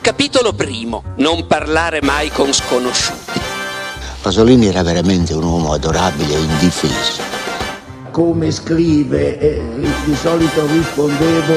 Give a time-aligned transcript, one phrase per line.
[0.00, 1.02] Capitolo primo.
[1.16, 3.40] Non parlare mai con sconosciuti.
[4.22, 7.22] Pasolini era veramente un uomo adorabile e indifeso.
[8.10, 9.60] Come scrive, eh,
[10.04, 11.54] di solito rispondevo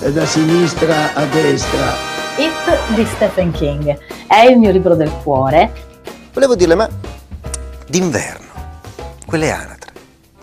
[0.00, 1.94] eh, da sinistra a destra.
[2.36, 5.72] It di Stephen King è il mio libro del cuore.
[6.32, 6.88] Volevo dirle, ma
[7.86, 8.46] d'inverno,
[9.24, 9.92] quelle anatre,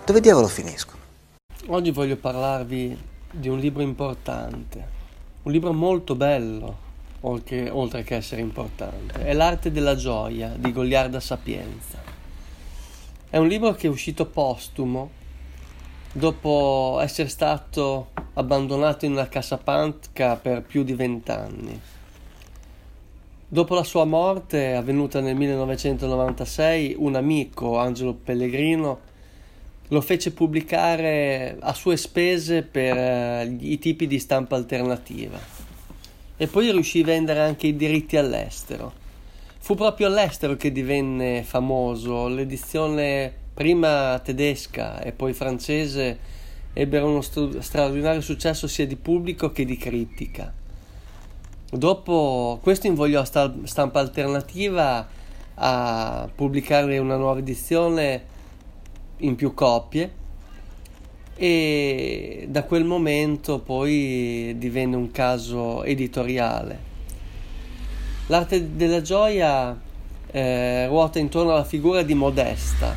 [0.04, 0.98] dove diavolo finiscono?
[1.68, 2.98] Oggi voglio parlarvi
[3.30, 4.86] di un libro importante,
[5.42, 6.83] un libro molto bello,
[7.24, 9.24] oltre, oltre che essere importante.
[9.24, 12.02] È L'arte della gioia di Goliarda Sapienza.
[13.28, 15.22] È un libro che è uscito postumo
[16.12, 21.80] dopo essere stato abbandonato in una cassapanca per più di vent'anni.
[23.46, 29.12] Dopo la sua morte, avvenuta nel 1996, un amico, Angelo Pellegrino,
[29.88, 35.63] lo fece pubblicare a sue spese per uh, i tipi di stampa alternativa
[36.36, 38.92] e poi riuscì a vendere anche i diritti all'estero.
[39.58, 46.18] Fu proprio all'estero che divenne famoso, l'edizione prima tedesca e poi francese
[46.72, 50.52] ebbero uno st- straordinario successo sia di pubblico che di critica.
[51.70, 55.08] Dopo questo invogliò sta- stampa alternativa
[55.54, 58.32] a pubblicare una nuova edizione
[59.18, 60.22] in più coppie
[61.36, 66.92] e da quel momento poi divenne un caso editoriale.
[68.28, 69.78] L'arte della gioia
[70.30, 72.96] eh, ruota intorno alla figura di Modesta,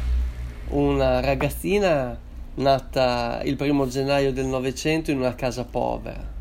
[0.70, 2.18] una ragazzina
[2.56, 6.36] nata il primo gennaio del Novecento in una casa povera.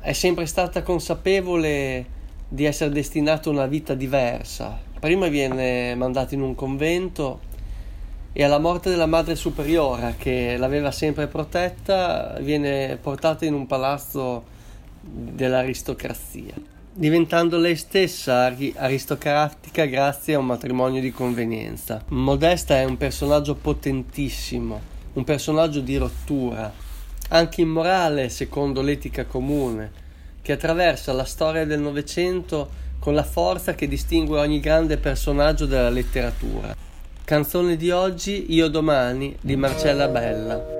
[0.00, 2.06] È sempre stata consapevole
[2.48, 4.78] di essere destinata a una vita diversa.
[5.00, 7.40] Prima viene mandata in un convento
[8.38, 14.44] e alla morte della madre superiora che l'aveva sempre protetta viene portata in un palazzo
[15.00, 16.52] dell'aristocrazia,
[16.92, 22.04] diventando lei stessa aristocratica grazie a un matrimonio di convenienza.
[22.08, 24.80] Modesta è un personaggio potentissimo,
[25.14, 26.70] un personaggio di rottura,
[27.30, 29.90] anche immorale secondo l'etica comune,
[30.42, 32.68] che attraversa la storia del Novecento
[32.98, 36.85] con la forza che distingue ogni grande personaggio della letteratura.
[37.26, 40.74] Canzone di oggi Io domani di Marcella Bella.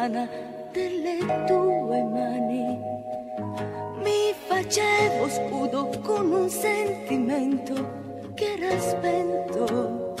[0.00, 0.26] Strana
[0.72, 2.78] delle tue mani.
[4.02, 7.74] Mi facevo scudo con un sentimento
[8.34, 10.14] che era spento.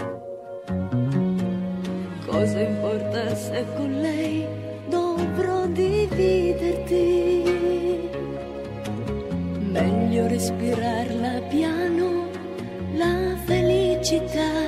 [2.26, 4.46] Cosa importa se con lei
[4.88, 6.98] dovrò dividerti?
[9.60, 12.28] Meglio respirarla piano,
[12.96, 14.59] la felicità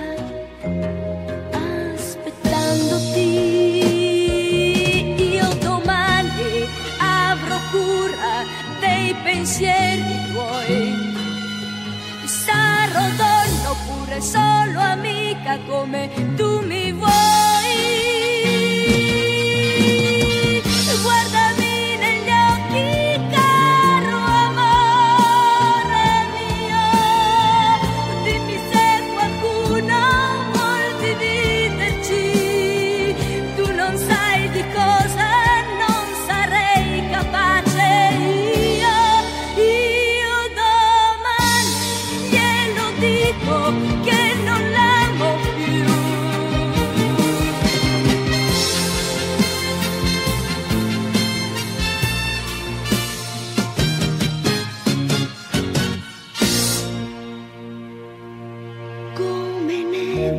[9.80, 12.24] erikoei eh.
[12.26, 16.02] Izarrodon, opure solo amica come
[16.36, 17.31] tu mi vuoi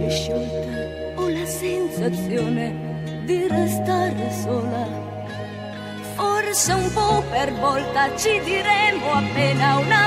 [0.09, 0.73] sciolta
[1.15, 4.87] ho la sensazione di restare sola.
[6.15, 10.02] Forse un po' per volta ci diremo appena una.